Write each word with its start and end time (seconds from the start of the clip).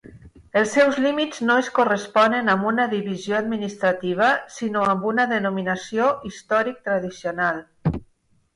Els 0.59 0.71
seus 0.75 0.95
límits 1.01 1.41
no 1.49 1.57
es 1.63 1.67
corresponen 1.79 2.49
amb 2.53 2.69
una 2.71 2.87
divisió 2.95 3.37
administrativa, 3.41 4.31
sinó 4.57 4.89
amb 4.95 5.07
una 5.13 5.29
denominació 5.37 6.11
històric-tradicional. 6.33 7.65